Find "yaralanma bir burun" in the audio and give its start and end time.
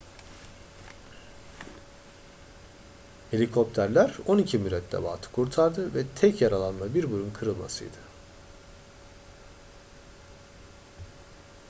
6.41-7.31